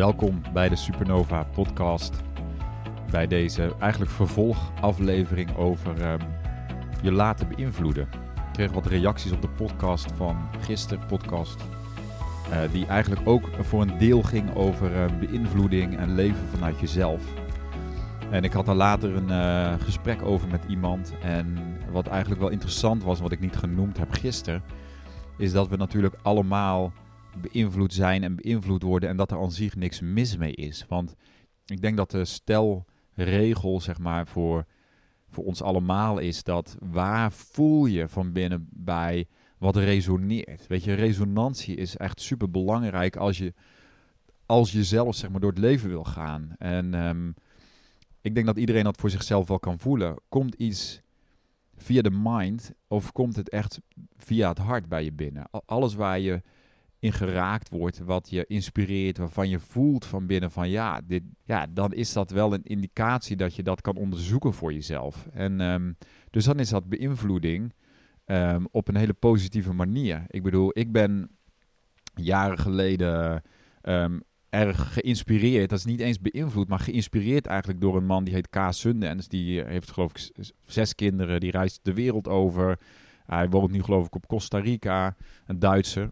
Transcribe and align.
Welkom 0.00 0.42
bij 0.52 0.68
de 0.68 0.76
Supernova 0.76 1.42
podcast. 1.42 2.14
Bij 3.10 3.26
deze 3.26 3.74
eigenlijk 3.78 4.10
vervolgaflevering 4.10 5.56
over 5.56 6.02
ehm, 6.02 6.18
je 7.02 7.12
laten 7.12 7.48
beïnvloeden. 7.48 8.02
Ik 8.02 8.52
kreeg 8.52 8.72
wat 8.72 8.86
reacties 8.86 9.32
op 9.32 9.42
de 9.42 9.48
podcast 9.48 10.12
van 10.12 10.48
gisteren, 10.60 11.06
podcast. 11.06 11.60
eh, 12.50 12.72
die 12.72 12.86
eigenlijk 12.86 13.28
ook 13.28 13.48
voor 13.60 13.82
een 13.82 13.98
deel 13.98 14.22
ging 14.22 14.54
over 14.54 14.94
ehm, 14.94 15.18
beïnvloeding 15.18 15.96
en 15.96 16.14
leven 16.14 16.46
vanuit 16.46 16.80
jezelf. 16.80 17.22
En 18.30 18.44
ik 18.44 18.52
had 18.52 18.66
daar 18.66 18.74
later 18.74 19.16
een 19.16 19.30
eh, 19.30 19.80
gesprek 19.84 20.22
over 20.22 20.48
met 20.48 20.64
iemand. 20.68 21.14
En 21.22 21.58
wat 21.92 22.06
eigenlijk 22.06 22.40
wel 22.40 22.50
interessant 22.50 23.02
was, 23.02 23.20
wat 23.20 23.32
ik 23.32 23.40
niet 23.40 23.56
genoemd 23.56 23.98
heb 23.98 24.12
gisteren, 24.12 24.62
is 25.36 25.52
dat 25.52 25.68
we 25.68 25.76
natuurlijk 25.76 26.14
allemaal 26.22 26.92
beïnvloed 27.36 27.94
zijn 27.94 28.22
en 28.22 28.36
beïnvloed 28.36 28.82
worden 28.82 29.08
en 29.08 29.16
dat 29.16 29.30
er 29.30 29.38
aan 29.38 29.52
zich 29.52 29.76
niks 29.76 30.00
mis 30.00 30.36
mee 30.36 30.54
is. 30.54 30.84
Want 30.88 31.14
ik 31.66 31.80
denk 31.80 31.96
dat 31.96 32.10
de 32.10 32.24
stelregel, 32.24 33.80
zeg 33.80 33.98
maar, 33.98 34.26
voor, 34.26 34.64
voor 35.28 35.44
ons 35.44 35.62
allemaal 35.62 36.18
is 36.18 36.42
dat 36.42 36.76
waar 36.80 37.32
voel 37.32 37.86
je 37.86 38.08
van 38.08 38.32
binnen 38.32 38.68
bij 38.70 39.26
wat 39.58 39.76
resoneert. 39.76 40.66
Weet 40.66 40.84
je, 40.84 40.92
resonantie 40.94 41.76
is 41.76 41.96
echt 41.96 42.20
super 42.20 42.50
belangrijk 42.50 43.16
als 43.16 43.38
je, 43.38 43.54
als 44.46 44.72
je 44.72 44.84
zelf, 44.84 45.14
zeg 45.14 45.30
maar, 45.30 45.40
door 45.40 45.50
het 45.50 45.58
leven 45.58 45.88
wil 45.88 46.04
gaan. 46.04 46.54
En 46.58 46.94
ehm, 46.94 47.28
ik 48.20 48.34
denk 48.34 48.46
dat 48.46 48.56
iedereen 48.56 48.84
dat 48.84 48.96
voor 49.00 49.10
zichzelf 49.10 49.48
wel 49.48 49.58
kan 49.58 49.78
voelen. 49.78 50.16
Komt 50.28 50.54
iets 50.54 51.00
via 51.76 52.02
de 52.02 52.10
mind 52.22 52.72
of 52.88 53.12
komt 53.12 53.36
het 53.36 53.48
echt 53.48 53.80
via 54.16 54.48
het 54.48 54.58
hart 54.58 54.88
bij 54.88 55.04
je 55.04 55.12
binnen? 55.12 55.50
Al- 55.50 55.62
Alles 55.66 55.94
waar 55.94 56.18
je 56.18 56.42
in 57.00 57.12
geraakt 57.12 57.68
wordt, 57.68 57.98
wat 57.98 58.30
je 58.30 58.44
inspireert, 58.46 59.18
waarvan 59.18 59.48
je 59.48 59.58
voelt 59.58 60.04
van 60.04 60.26
binnen 60.26 60.50
van 60.50 60.68
ja, 60.68 61.00
dit, 61.06 61.22
ja, 61.44 61.66
dan 61.70 61.92
is 61.92 62.12
dat 62.12 62.30
wel 62.30 62.54
een 62.54 62.64
indicatie 62.64 63.36
dat 63.36 63.54
je 63.54 63.62
dat 63.62 63.80
kan 63.80 63.96
onderzoeken 63.96 64.52
voor 64.52 64.72
jezelf. 64.72 65.26
En 65.32 65.60
um, 65.60 65.96
dus 66.30 66.44
dan 66.44 66.58
is 66.58 66.68
dat 66.68 66.88
beïnvloeding 66.88 67.72
um, 68.26 68.66
op 68.70 68.88
een 68.88 68.96
hele 68.96 69.12
positieve 69.12 69.72
manier. 69.72 70.24
Ik 70.26 70.42
bedoel, 70.42 70.70
ik 70.78 70.92
ben 70.92 71.30
jaren 72.14 72.58
geleden 72.58 73.42
um, 73.82 74.22
erg 74.48 74.92
geïnspireerd. 74.92 75.70
Dat 75.70 75.78
is 75.78 75.84
niet 75.84 76.00
eens 76.00 76.20
beïnvloed, 76.20 76.68
maar 76.68 76.78
geïnspireerd 76.78 77.46
eigenlijk 77.46 77.80
door 77.80 77.96
een 77.96 78.06
man 78.06 78.24
die 78.24 78.34
heet 78.34 78.48
K. 78.48 78.58
Sundens. 78.70 79.28
Die 79.28 79.64
heeft 79.64 79.90
geloof 79.90 80.10
ik 80.10 80.52
zes 80.66 80.94
kinderen, 80.94 81.40
die 81.40 81.50
reist 81.50 81.80
de 81.82 81.94
wereld 81.94 82.28
over. 82.28 82.78
Hij 83.26 83.48
woont 83.48 83.70
nu 83.70 83.82
geloof 83.82 84.06
ik 84.06 84.14
op 84.14 84.26
Costa 84.26 84.58
Rica, 84.58 85.16
een 85.46 85.58
Duitser. 85.58 86.10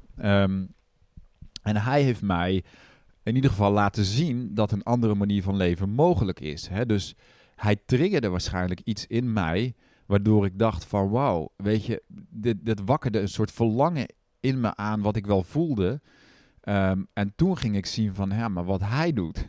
En 1.69 1.77
hij 1.77 2.03
heeft 2.03 2.23
mij 2.23 2.65
in 3.23 3.35
ieder 3.35 3.51
geval 3.51 3.73
laten 3.73 4.05
zien 4.05 4.55
dat 4.55 4.73
een 4.73 4.83
andere 4.83 5.15
manier 5.15 5.43
van 5.43 5.57
leven 5.57 5.89
mogelijk 5.89 6.41
is. 6.41 6.69
Hè? 6.69 6.87
Dus 6.87 7.15
hij 7.57 7.77
triggerde 7.87 8.29
waarschijnlijk 8.29 8.81
iets 8.85 9.07
in 9.07 9.33
mij, 9.33 9.75
waardoor 10.07 10.45
ik 10.45 10.59
dacht 10.59 10.85
van 10.85 11.11
wauw, 11.11 11.53
weet 11.57 11.87
je, 11.87 12.03
dit, 12.31 12.81
wakkerde 12.85 13.21
een 13.21 13.29
soort 13.29 13.53
verlangen 13.53 14.07
in 14.41 14.61
me 14.61 14.77
aan 14.77 15.01
wat 15.01 15.17
ik 15.17 15.27
wel 15.27 15.43
voelde. 15.43 16.01
Um, 16.63 17.07
en 17.13 17.33
toen 17.37 17.59
ging 17.59 17.77
ik 17.77 17.87
zien 17.87 18.15
van, 18.15 18.31
ja, 18.31 18.49
maar 18.49 18.65
wat 18.65 18.81
hij 18.81 19.13
doet, 19.13 19.49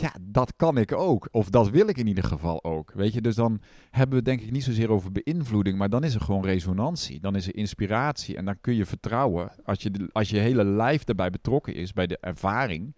ja, 0.00 0.14
dat 0.20 0.52
kan 0.56 0.78
ik 0.78 0.92
ook. 0.92 1.28
Of 1.30 1.50
dat 1.50 1.70
wil 1.70 1.88
ik 1.88 1.96
in 1.96 2.06
ieder 2.06 2.24
geval 2.24 2.64
ook. 2.64 2.92
Weet 2.92 3.12
je, 3.12 3.20
dus 3.20 3.34
dan 3.34 3.60
hebben 3.90 4.10
we 4.10 4.16
het 4.16 4.24
denk 4.24 4.40
ik 4.40 4.50
niet 4.50 4.64
zozeer 4.64 4.90
over 4.90 5.12
beïnvloeding, 5.12 5.78
maar 5.78 5.90
dan 5.90 6.04
is 6.04 6.14
er 6.14 6.20
gewoon 6.20 6.44
resonantie. 6.44 7.20
Dan 7.20 7.36
is 7.36 7.46
er 7.46 7.56
inspiratie 7.56 8.36
en 8.36 8.44
dan 8.44 8.60
kun 8.60 8.74
je 8.74 8.86
vertrouwen, 8.86 9.52
als 9.64 9.82
je, 9.82 9.90
de, 9.90 10.08
als 10.12 10.30
je 10.30 10.38
hele 10.38 10.64
lijf 10.64 11.04
daarbij 11.04 11.30
betrokken 11.30 11.74
is, 11.74 11.92
bij 11.92 12.06
de 12.06 12.18
ervaring, 12.20 12.96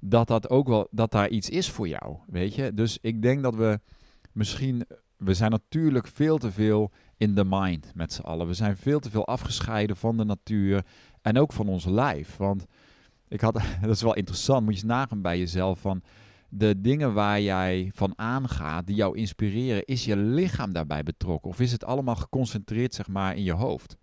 dat 0.00 0.26
dat 0.26 0.50
ook 0.50 0.68
wel, 0.68 0.88
dat 0.90 1.10
daar 1.10 1.28
iets 1.28 1.50
is 1.50 1.70
voor 1.70 1.88
jou. 1.88 2.16
Weet 2.26 2.54
je, 2.54 2.72
dus 2.72 2.98
ik 3.00 3.22
denk 3.22 3.42
dat 3.42 3.54
we 3.54 3.80
misschien, 4.32 4.86
we 5.16 5.34
zijn 5.34 5.50
natuurlijk 5.50 6.06
veel 6.06 6.38
te 6.38 6.50
veel 6.50 6.90
in 7.16 7.34
the 7.34 7.44
mind 7.44 7.92
met 7.94 8.12
z'n 8.12 8.22
allen. 8.22 8.46
We 8.46 8.54
zijn 8.54 8.76
veel 8.76 9.00
te 9.00 9.10
veel 9.10 9.26
afgescheiden 9.26 9.96
van 9.96 10.16
de 10.16 10.24
natuur 10.24 10.84
en 11.22 11.38
ook 11.38 11.52
van 11.52 11.68
ons 11.68 11.84
lijf. 11.84 12.36
Want 12.36 12.66
ik 13.28 13.40
had, 13.40 13.54
dat 13.80 13.90
is 13.90 14.02
wel 14.02 14.14
interessant, 14.14 14.64
moet 14.64 14.80
je 14.80 14.86
nagaan 14.86 15.22
bij 15.22 15.38
jezelf 15.38 15.80
van 15.80 16.02
de 16.48 16.80
dingen 16.80 17.14
waar 17.14 17.40
jij 17.40 17.90
van 17.94 18.12
aangaat, 18.16 18.86
die 18.86 18.96
jou 18.96 19.16
inspireren, 19.16 19.84
is 19.84 20.04
je 20.04 20.16
lichaam 20.16 20.72
daarbij 20.72 21.02
betrokken? 21.02 21.50
Of 21.50 21.60
is 21.60 21.72
het 21.72 21.84
allemaal 21.84 22.16
geconcentreerd, 22.16 22.94
zeg 22.94 23.08
maar, 23.08 23.36
in 23.36 23.42
je 23.42 23.52
hoofd? 23.52 23.96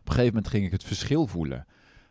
Op 0.00 0.12
een 0.12 0.12
gegeven 0.12 0.34
moment 0.34 0.48
ging 0.48 0.64
ik 0.64 0.72
het 0.72 0.84
verschil 0.84 1.26
voelen. 1.26 1.66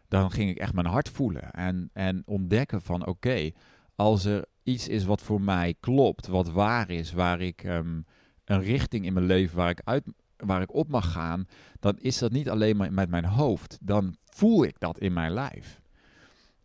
Dan 0.07 0.31
ging 0.31 0.49
ik 0.49 0.57
echt 0.57 0.73
mijn 0.73 0.85
hart 0.85 1.09
voelen 1.09 1.51
en, 1.51 1.89
en 1.93 2.21
ontdekken 2.25 2.81
van 2.81 3.05
oké, 3.05 3.51
als 3.95 4.25
er 4.25 4.45
iets 4.63 4.87
is 4.87 5.05
wat 5.05 5.21
voor 5.21 5.41
mij 5.41 5.75
klopt, 5.79 6.27
wat 6.27 6.51
waar 6.51 6.89
is, 6.89 7.11
waar 7.11 7.41
ik 7.41 7.63
um, 7.63 8.05
een 8.45 8.61
richting 8.61 9.05
in 9.05 9.13
mijn 9.13 9.25
leven 9.25 9.57
waar 9.57 9.69
ik 9.69 9.81
uit 9.83 10.03
waar 10.45 10.61
ik 10.61 10.73
op 10.73 10.87
mag 10.87 11.11
gaan, 11.11 11.47
dan 11.79 11.97
is 11.97 12.17
dat 12.17 12.31
niet 12.31 12.49
alleen 12.49 12.77
maar 12.77 12.93
met 12.93 13.09
mijn 13.09 13.25
hoofd. 13.25 13.77
Dan 13.81 14.15
voel 14.23 14.63
ik 14.63 14.79
dat 14.79 14.99
in 14.99 15.13
mijn 15.13 15.31
lijf. 15.31 15.81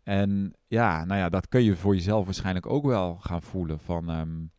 En 0.03 0.53
ja, 0.67 1.05
nou 1.05 1.19
ja, 1.19 1.29
dat 1.29 1.47
kun 1.47 1.63
je 1.63 1.75
voor 1.75 1.95
jezelf 1.95 2.25
waarschijnlijk 2.25 2.65
ook 2.65 2.85
wel 2.85 3.17
gaan 3.19 3.41
voelen. 3.41 3.79
Van 3.79 4.09
um, 4.09 4.51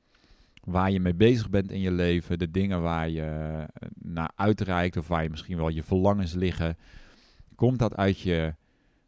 waar 0.64 0.90
je 0.90 1.00
mee 1.00 1.14
bezig 1.14 1.50
bent 1.50 1.70
in 1.70 1.80
je 1.80 1.90
leven, 1.90 2.38
de 2.38 2.50
dingen 2.50 2.82
waar 2.82 3.08
je 3.08 3.66
naar 3.94 4.30
uitreikt 4.36 4.96
of 4.96 5.08
waar 5.08 5.22
je 5.22 5.30
misschien 5.30 5.56
wel 5.56 5.68
je 5.68 5.82
verlangens 5.82 6.32
liggen. 6.32 6.76
Komt 7.54 7.78
dat 7.78 7.96
uit 7.96 8.20
je 8.20 8.54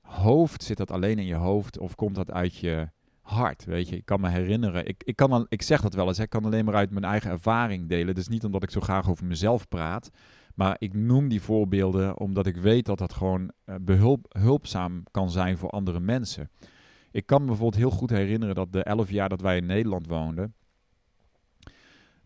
hoofd? 0.00 0.62
Zit 0.62 0.76
dat 0.76 0.90
alleen 0.90 1.18
in 1.18 1.26
je 1.26 1.34
hoofd? 1.34 1.78
Of 1.78 1.94
komt 1.94 2.14
dat 2.14 2.30
uit 2.30 2.56
je 2.56 2.88
hart? 3.24 3.64
Weet 3.64 3.88
je, 3.88 3.96
ik 3.96 4.04
kan 4.04 4.20
me 4.20 4.28
herinneren. 4.28 4.86
Ik, 4.86 5.02
ik, 5.04 5.16
kan 5.16 5.32
al, 5.32 5.46
ik 5.48 5.62
zeg 5.62 5.80
dat 5.80 5.94
wel 5.94 6.08
eens. 6.08 6.18
Ik 6.18 6.30
kan 6.30 6.44
alleen 6.44 6.64
maar 6.64 6.74
uit 6.74 6.90
mijn 6.90 7.04
eigen 7.04 7.30
ervaring 7.30 7.88
delen. 7.88 8.14
Dus 8.14 8.28
niet 8.28 8.44
omdat 8.44 8.62
ik 8.62 8.70
zo 8.70 8.80
graag 8.80 9.10
over 9.10 9.26
mezelf 9.26 9.68
praat. 9.68 10.10
Maar 10.54 10.76
ik 10.78 10.94
noem 10.94 11.28
die 11.28 11.42
voorbeelden 11.42 12.18
omdat 12.18 12.46
ik 12.46 12.56
weet 12.56 12.86
dat 12.86 12.98
dat 12.98 13.12
gewoon 13.12 13.50
uh, 13.66 13.74
behulpzaam 14.28 15.02
kan 15.10 15.30
zijn 15.30 15.58
voor 15.58 15.70
andere 15.70 16.00
mensen. 16.00 16.50
Ik 17.10 17.26
kan 17.26 17.40
me 17.40 17.46
bijvoorbeeld 17.46 17.82
heel 17.82 17.98
goed 17.98 18.10
herinneren 18.10 18.54
dat 18.54 18.72
de 18.72 18.82
elf 18.82 19.10
jaar 19.10 19.28
dat 19.28 19.40
wij 19.40 19.56
in 19.56 19.66
Nederland 19.66 20.06
woonden, 20.06 20.54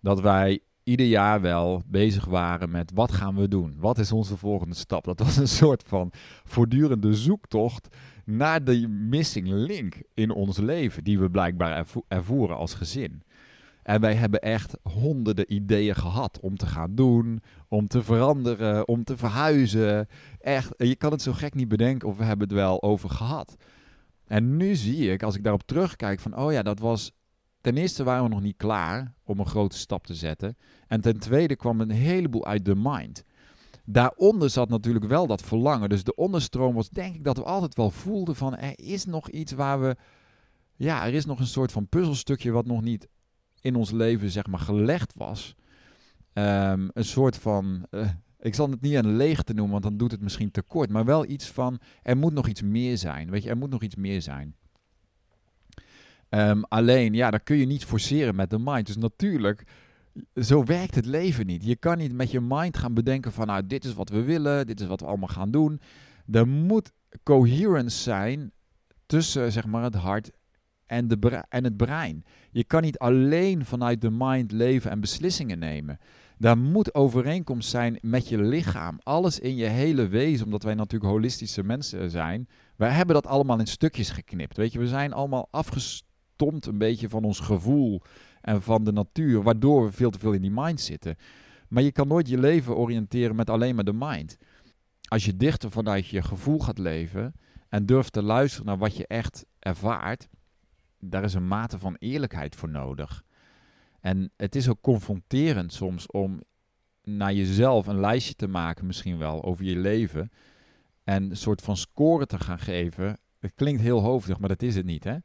dat 0.00 0.20
wij 0.20 0.60
ieder 0.82 1.06
jaar 1.06 1.40
wel 1.40 1.82
bezig 1.86 2.24
waren 2.24 2.70
met 2.70 2.90
wat 2.94 3.12
gaan 3.12 3.34
we 3.34 3.48
doen? 3.48 3.74
Wat 3.78 3.98
is 3.98 4.12
onze 4.12 4.36
volgende 4.36 4.74
stap? 4.74 5.04
Dat 5.04 5.18
was 5.18 5.36
een 5.36 5.48
soort 5.48 5.82
van 5.86 6.12
voortdurende 6.44 7.14
zoektocht 7.14 7.96
naar 8.28 8.64
de 8.64 8.88
missing 8.88 9.48
link 9.48 10.02
in 10.14 10.30
ons 10.30 10.58
leven, 10.58 11.04
die 11.04 11.18
we 11.18 11.30
blijkbaar 11.30 11.76
ervo 11.76 12.04
ervoeren 12.08 12.56
als 12.56 12.74
gezin. 12.74 13.22
En 13.82 14.00
wij 14.00 14.14
hebben 14.14 14.40
echt 14.40 14.76
honderden 14.82 15.54
ideeën 15.54 15.94
gehad 15.94 16.40
om 16.40 16.56
te 16.56 16.66
gaan 16.66 16.94
doen, 16.94 17.42
om 17.68 17.86
te 17.86 18.02
veranderen, 18.02 18.88
om 18.88 19.04
te 19.04 19.16
verhuizen. 19.16 20.08
Echt, 20.40 20.74
je 20.76 20.96
kan 20.96 21.12
het 21.12 21.22
zo 21.22 21.32
gek 21.32 21.54
niet 21.54 21.68
bedenken 21.68 22.08
of 22.08 22.16
we 22.16 22.24
hebben 22.24 22.48
het 22.48 22.56
wel 22.56 22.82
over 22.82 23.10
gehad. 23.10 23.56
En 24.26 24.56
nu 24.56 24.74
zie 24.74 25.12
ik, 25.12 25.22
als 25.22 25.36
ik 25.36 25.42
daarop 25.42 25.62
terugkijk, 25.62 26.20
van 26.20 26.36
oh 26.36 26.52
ja, 26.52 26.62
dat 26.62 26.78
was... 26.78 27.12
Ten 27.60 27.76
eerste 27.76 28.04
waren 28.04 28.22
we 28.22 28.28
nog 28.28 28.42
niet 28.42 28.56
klaar 28.56 29.14
om 29.24 29.38
een 29.38 29.46
grote 29.46 29.76
stap 29.76 30.06
te 30.06 30.14
zetten. 30.14 30.56
En 30.86 31.00
ten 31.00 31.18
tweede 31.18 31.56
kwam 31.56 31.80
een 31.80 31.90
heleboel 31.90 32.46
uit 32.46 32.64
de 32.64 32.74
mind. 32.76 33.24
Daaronder 33.90 34.50
zat 34.50 34.68
natuurlijk 34.68 35.04
wel 35.04 35.26
dat 35.26 35.42
verlangen. 35.42 35.88
Dus 35.88 36.04
de 36.04 36.14
onderstroom 36.14 36.74
was 36.74 36.88
denk 36.88 37.14
ik 37.14 37.24
dat 37.24 37.36
we 37.36 37.42
altijd 37.42 37.74
wel 37.74 37.90
voelden 37.90 38.36
van 38.36 38.56
er 38.56 38.72
is 38.76 39.04
nog 39.04 39.28
iets 39.30 39.52
waar 39.52 39.80
we... 39.80 39.96
Ja, 40.76 41.06
er 41.06 41.14
is 41.14 41.24
nog 41.24 41.40
een 41.40 41.46
soort 41.46 41.72
van 41.72 41.88
puzzelstukje 41.88 42.50
wat 42.50 42.66
nog 42.66 42.82
niet 42.82 43.08
in 43.60 43.76
ons 43.76 43.90
leven 43.90 44.30
zeg 44.30 44.46
maar 44.46 44.60
gelegd 44.60 45.12
was. 45.14 45.54
Um, 46.32 46.90
een 46.92 47.04
soort 47.04 47.36
van, 47.36 47.86
uh, 47.90 48.08
ik 48.40 48.54
zal 48.54 48.70
het 48.70 48.80
niet 48.80 48.94
een 48.94 49.16
leegte 49.16 49.52
noemen, 49.52 49.72
want 49.72 49.84
dan 49.84 49.96
doet 49.96 50.10
het 50.10 50.20
misschien 50.20 50.50
te 50.50 50.62
kort, 50.62 50.90
maar 50.90 51.04
wel 51.04 51.26
iets 51.26 51.46
van, 51.46 51.80
er 52.02 52.16
moet 52.16 52.32
nog 52.32 52.48
iets 52.48 52.62
meer 52.62 52.98
zijn. 52.98 53.30
Weet 53.30 53.42
je, 53.42 53.48
er 53.48 53.56
moet 53.56 53.70
nog 53.70 53.82
iets 53.82 53.96
meer 53.96 54.22
zijn. 54.22 54.56
Um, 56.30 56.64
alleen, 56.64 57.14
ja, 57.14 57.30
dat 57.30 57.42
kun 57.42 57.56
je 57.56 57.66
niet 57.66 57.84
forceren 57.84 58.34
met 58.34 58.50
de 58.50 58.58
mind. 58.58 58.86
Dus 58.86 58.96
natuurlijk, 58.96 59.64
zo 60.34 60.64
werkt 60.64 60.94
het 60.94 61.06
leven 61.06 61.46
niet. 61.46 61.64
Je 61.64 61.76
kan 61.76 61.98
niet 61.98 62.12
met 62.12 62.30
je 62.30 62.40
mind 62.40 62.76
gaan 62.76 62.94
bedenken 62.94 63.32
van, 63.32 63.46
nou, 63.46 63.66
dit 63.66 63.84
is 63.84 63.94
wat 63.94 64.08
we 64.08 64.22
willen, 64.22 64.66
dit 64.66 64.80
is 64.80 64.86
wat 64.86 65.00
we 65.00 65.06
allemaal 65.06 65.28
gaan 65.28 65.50
doen. 65.50 65.80
Er 66.30 66.48
moet 66.48 66.92
coherence 67.22 68.02
zijn 68.02 68.52
tussen, 69.06 69.52
zeg 69.52 69.66
maar, 69.66 69.82
het 69.82 69.94
hart 69.94 70.30
en, 70.86 71.08
de 71.08 71.44
en 71.48 71.64
het 71.64 71.76
brein. 71.76 72.24
Je 72.50 72.64
kan 72.64 72.82
niet 72.82 72.98
alleen 72.98 73.64
vanuit 73.64 74.00
de 74.00 74.10
mind 74.10 74.52
leven 74.52 74.90
en 74.90 75.00
beslissingen 75.00 75.58
nemen. 75.58 75.98
Daar 76.38 76.58
moet 76.58 76.94
overeenkomst 76.94 77.70
zijn 77.70 77.98
met 78.00 78.28
je 78.28 78.42
lichaam. 78.42 78.98
Alles 79.02 79.38
in 79.38 79.56
je 79.56 79.66
hele 79.66 80.08
wezen, 80.08 80.44
omdat 80.44 80.62
wij 80.62 80.74
natuurlijk 80.74 81.10
holistische 81.12 81.64
mensen 81.64 82.10
zijn. 82.10 82.48
Wij 82.76 82.90
hebben 82.90 83.14
dat 83.14 83.26
allemaal 83.26 83.58
in 83.58 83.66
stukjes 83.66 84.10
geknipt. 84.10 84.56
Weet 84.56 84.72
je, 84.72 84.78
we 84.78 84.86
zijn 84.86 85.12
allemaal 85.12 85.48
afgestompt 85.50 86.66
een 86.66 86.78
beetje 86.78 87.08
van 87.08 87.24
ons 87.24 87.40
gevoel 87.40 88.02
en 88.40 88.62
van 88.62 88.84
de 88.84 88.92
natuur, 88.92 89.42
waardoor 89.42 89.84
we 89.84 89.92
veel 89.92 90.10
te 90.10 90.18
veel 90.18 90.32
in 90.32 90.42
die 90.42 90.50
mind 90.54 90.80
zitten. 90.80 91.16
Maar 91.68 91.82
je 91.82 91.92
kan 91.92 92.08
nooit 92.08 92.28
je 92.28 92.38
leven 92.38 92.76
oriënteren 92.76 93.36
met 93.36 93.50
alleen 93.50 93.74
maar 93.74 93.84
de 93.84 93.92
mind. 93.92 94.36
Als 95.08 95.24
je 95.24 95.36
dichter 95.36 95.70
vanuit 95.70 96.06
je 96.06 96.22
gevoel 96.22 96.58
gaat 96.58 96.78
leven 96.78 97.34
en 97.68 97.86
durft 97.86 98.12
te 98.12 98.22
luisteren 98.22 98.66
naar 98.66 98.78
wat 98.78 98.96
je 98.96 99.06
echt 99.06 99.46
ervaart, 99.58 100.28
daar 101.00 101.24
is 101.24 101.34
een 101.34 101.48
mate 101.48 101.78
van 101.78 101.96
eerlijkheid 101.98 102.56
voor 102.56 102.68
nodig. 102.68 103.24
En 104.00 104.30
het 104.36 104.54
is 104.54 104.68
ook 104.68 104.80
confronterend 104.80 105.72
soms 105.72 106.06
om 106.06 106.40
naar 107.02 107.34
jezelf 107.34 107.86
een 107.86 108.00
lijstje 108.00 108.34
te 108.34 108.48
maken, 108.48 108.86
misschien 108.86 109.18
wel, 109.18 109.44
over 109.44 109.64
je 109.64 109.76
leven. 109.76 110.30
En 111.04 111.30
een 111.30 111.36
soort 111.36 111.62
van 111.62 111.76
score 111.76 112.26
te 112.26 112.38
gaan 112.38 112.58
geven. 112.58 113.18
Het 113.38 113.52
klinkt 113.54 113.80
heel 113.80 114.00
hoofdig, 114.00 114.38
maar 114.38 114.48
dat 114.48 114.62
is 114.62 114.74
het 114.74 114.86
niet, 114.86 115.04
hè? 115.04 115.16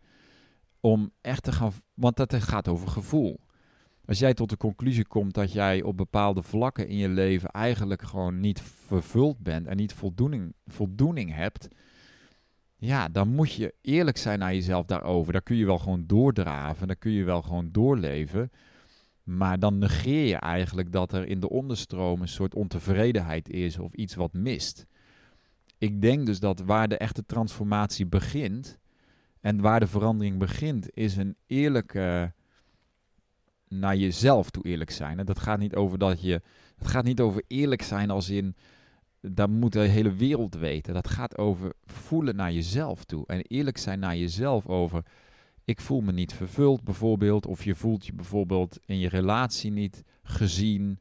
Om 0.86 1.12
echt 1.22 1.44
te 1.44 1.52
gaan, 1.52 1.72
want 1.94 2.16
dat 2.16 2.34
gaat 2.34 2.68
over 2.68 2.88
gevoel. 2.88 3.40
Als 4.06 4.20
jij 4.20 4.34
tot 4.34 4.50
de 4.50 4.58
conclusie 4.58 5.08
komt 5.08 5.34
dat 5.34 5.52
jij 5.52 5.82
op 5.82 5.98
bepaalde 5.98 6.42
vlakken 6.42 6.88
in 6.88 6.98
je 6.98 7.10
leven 7.10 7.50
eigenlijk 7.50 8.02
gewoon 8.02 8.40
niet 8.40 8.62
vervuld 8.62 9.40
bent 9.40 9.68
en 9.68 9.78
niet 9.78 9.94
voldoening, 9.94 10.54
voldoening 10.66 11.34
hebt, 11.34 11.68
ja, 12.76 13.10
dan 13.10 13.28
moet 13.28 13.54
je 13.54 13.74
eerlijk 13.82 14.18
zijn 14.18 14.40
naar 14.40 14.54
jezelf 14.54 14.86
daarover. 14.86 15.34
Daar 15.34 15.42
kun 15.42 15.56
je 15.56 15.66
wel 15.66 15.80
gewoon 15.80 16.04
doordraven, 16.08 16.88
daar 16.88 16.96
kun 16.96 17.12
je 17.12 17.24
wel 17.24 17.42
gewoon 17.42 17.72
doorleven. 17.72 18.52
Maar 19.24 19.60
dan 19.60 19.78
negeer 19.78 20.28
je 20.28 20.36
eigenlijk 20.36 20.92
dat 20.92 21.12
er 21.12 21.28
in 21.28 21.40
de 21.40 21.50
onderstroom 21.50 22.22
een 22.22 22.28
soort 22.28 22.56
ontevredenheid 22.56 23.50
is 23.50 23.80
of 23.80 23.94
iets 23.94 24.16
wat 24.16 24.34
mist. 24.34 24.86
Ik 25.78 26.02
denk 26.02 26.26
dus 26.26 26.40
dat 26.40 26.60
waar 26.60 26.88
de 26.88 26.98
echte 26.98 27.26
transformatie 27.26 28.06
begint 28.06 28.80
en 29.44 29.62
waar 29.62 29.80
de 29.80 29.88
verandering 29.88 30.38
begint, 30.38 30.90
is 30.94 31.18
een 31.18 31.36
eerlijke 31.48 32.34
naar 33.68 33.96
jezelf 33.96 34.50
toe 34.50 34.66
eerlijk 34.66 34.92
zijn. 34.92 35.20
En 35.20 35.26
dat 35.26 35.40
gaat 35.40 35.60
niet 35.60 35.76
over 35.76 35.98
dat 35.98 36.22
je. 36.22 36.42
Het 36.78 36.88
gaat 36.88 37.04
niet 37.04 37.20
over 37.20 37.44
eerlijk 37.48 37.82
zijn 37.82 38.10
als 38.10 38.30
in. 38.30 38.56
Dat 39.22 39.50
moet 39.50 39.74
de 39.74 39.80
hele 39.80 40.14
wereld 40.14 40.56
weten. 40.56 40.94
Dat 40.94 41.10
gaat 41.10 41.38
over 41.38 41.74
voelen 41.86 42.36
naar 42.36 42.52
jezelf 42.52 43.04
toe. 43.04 43.26
En 43.28 43.42
eerlijk 43.42 43.78
zijn 43.78 44.00
naar 44.00 44.18
jezelf 44.18 44.68
over. 44.68 45.06
Ik 45.66 45.82
voel 45.82 46.02
me 46.02 46.12
niet 46.12 46.34
vervuld, 46.34 46.84
bijvoorbeeld. 46.84 47.46
Of 47.46 47.64
je 47.64 47.76
voelt 47.76 48.06
je 48.06 48.14
bijvoorbeeld 48.14 48.80
in 48.86 49.00
je 49.00 49.10
relatie 49.10 49.72
niet 49.72 50.04
gezien. 50.24 51.00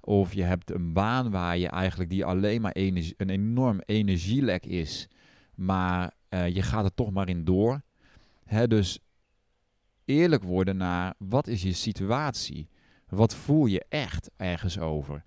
Of 0.00 0.34
je 0.34 0.42
hebt 0.42 0.70
een 0.70 0.92
baan 0.92 1.30
waar 1.30 1.58
je 1.58 1.68
eigenlijk 1.68 2.10
die 2.10 2.24
alleen 2.24 2.60
maar 2.60 2.72
energie, 2.72 3.14
een 3.16 3.30
enorm 3.30 3.80
energielek 3.84 4.66
is. 4.66 5.08
Maar 5.54 6.12
uh, 6.34 6.48
je 6.48 6.62
gaat 6.62 6.84
er 6.84 6.94
toch 6.94 7.10
maar 7.10 7.28
in 7.28 7.44
door. 7.44 7.82
Hè, 8.44 8.68
dus 8.68 8.98
eerlijk 10.04 10.42
worden 10.42 10.76
naar 10.76 11.14
wat 11.18 11.46
is 11.46 11.62
je 11.62 11.72
situatie? 11.72 12.68
Wat 13.08 13.34
voel 13.34 13.66
je 13.66 13.84
echt 13.88 14.30
ergens 14.36 14.78
over? 14.78 15.22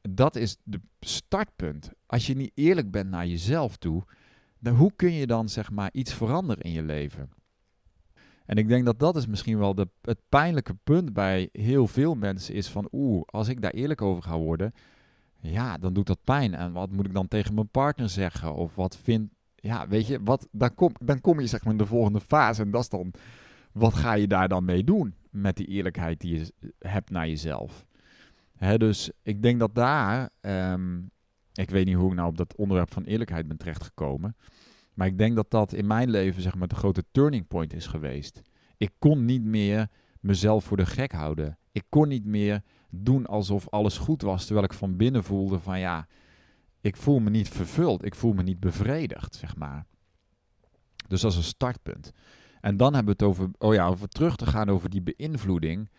Dat 0.00 0.36
is 0.36 0.56
de 0.62 0.80
startpunt. 1.00 1.90
Als 2.06 2.26
je 2.26 2.36
niet 2.36 2.52
eerlijk 2.54 2.90
bent 2.90 3.10
naar 3.10 3.26
jezelf 3.26 3.76
toe, 3.76 4.04
dan 4.58 4.74
hoe 4.74 4.92
kun 4.96 5.12
je 5.12 5.26
dan 5.26 5.48
zeg 5.48 5.70
maar 5.70 5.90
iets 5.92 6.14
veranderen 6.14 6.62
in 6.62 6.72
je 6.72 6.82
leven? 6.82 7.30
En 8.46 8.56
ik 8.56 8.68
denk 8.68 8.84
dat 8.84 8.98
dat 8.98 9.16
is 9.16 9.26
misschien 9.26 9.58
wel 9.58 9.74
de, 9.74 9.88
het 10.02 10.18
pijnlijke 10.28 10.74
punt 10.84 11.12
bij 11.12 11.48
heel 11.52 11.86
veel 11.86 12.14
mensen 12.14 12.54
is 12.54 12.68
van 12.68 12.88
oeh, 12.92 13.22
als 13.26 13.48
ik 13.48 13.60
daar 13.60 13.70
eerlijk 13.70 14.02
over 14.02 14.22
ga 14.22 14.38
worden, 14.38 14.74
ja, 15.40 15.78
dan 15.78 15.92
doet 15.92 16.06
dat 16.06 16.24
pijn. 16.24 16.54
En 16.54 16.72
wat 16.72 16.90
moet 16.90 17.06
ik 17.06 17.14
dan 17.14 17.28
tegen 17.28 17.54
mijn 17.54 17.68
partner 17.68 18.08
zeggen? 18.08 18.54
Of 18.54 18.74
wat 18.74 18.96
vind, 18.96 19.30
ja, 19.60 19.88
weet 19.88 20.06
je, 20.06 20.22
wat, 20.22 20.48
dan, 20.50 20.74
kom, 20.74 20.92
dan 21.00 21.20
kom 21.20 21.40
je 21.40 21.46
zeg 21.46 21.64
maar 21.64 21.72
in 21.72 21.78
de 21.78 21.86
volgende 21.86 22.20
fase 22.20 22.62
en 22.62 22.70
dat 22.70 22.80
is 22.80 22.88
dan 22.88 23.12
wat 23.72 23.94
ga 23.94 24.12
je 24.12 24.26
daar 24.26 24.48
dan 24.48 24.64
mee 24.64 24.84
doen 24.84 25.14
met 25.30 25.56
die 25.56 25.66
eerlijkheid 25.66 26.20
die 26.20 26.38
je 26.38 26.52
hebt 26.78 27.10
naar 27.10 27.28
jezelf? 27.28 27.86
Hè, 28.56 28.78
dus 28.78 29.10
ik 29.22 29.42
denk 29.42 29.58
dat 29.58 29.74
daar, 29.74 30.30
ehm, 30.40 30.98
ik 31.52 31.70
weet 31.70 31.86
niet 31.86 31.94
hoe 31.94 32.10
ik 32.10 32.16
nou 32.16 32.28
op 32.28 32.36
dat 32.36 32.56
onderwerp 32.56 32.92
van 32.92 33.04
eerlijkheid 33.04 33.48
ben 33.48 33.56
terechtgekomen, 33.56 34.36
maar 34.94 35.06
ik 35.06 35.18
denk 35.18 35.36
dat 35.36 35.50
dat 35.50 35.72
in 35.72 35.86
mijn 35.86 36.10
leven 36.10 36.42
zeg 36.42 36.54
maar 36.54 36.68
de 36.68 36.74
grote 36.74 37.04
turning 37.10 37.48
point 37.48 37.72
is 37.72 37.86
geweest. 37.86 38.42
Ik 38.76 38.90
kon 38.98 39.24
niet 39.24 39.42
meer 39.42 39.88
mezelf 40.20 40.64
voor 40.64 40.76
de 40.76 40.86
gek 40.86 41.12
houden. 41.12 41.58
Ik 41.72 41.84
kon 41.88 42.08
niet 42.08 42.24
meer 42.24 42.62
doen 42.90 43.26
alsof 43.26 43.68
alles 43.68 43.98
goed 43.98 44.22
was, 44.22 44.44
terwijl 44.44 44.66
ik 44.66 44.72
van 44.72 44.96
binnen 44.96 45.24
voelde 45.24 45.58
van 45.58 45.78
ja, 45.78 46.06
ik 46.80 46.96
voel 46.96 47.18
me 47.18 47.30
niet 47.30 47.48
vervuld, 47.48 48.04
ik 48.04 48.14
voel 48.14 48.32
me 48.32 48.42
niet 48.42 48.60
bevredigd, 48.60 49.34
zeg 49.34 49.56
maar. 49.56 49.86
Dus 51.08 51.20
dat 51.20 51.30
is 51.30 51.36
een 51.36 51.42
startpunt. 51.42 52.12
En 52.60 52.76
dan 52.76 52.94
hebben 52.94 53.16
we 53.16 53.24
het 53.24 53.28
over, 53.30 53.50
oh 53.58 53.74
ja, 53.74 53.86
over 53.86 54.08
terug 54.08 54.36
te 54.36 54.46
gaan 54.46 54.68
over 54.68 54.90
die 54.90 55.02
beïnvloeding. 55.02 55.90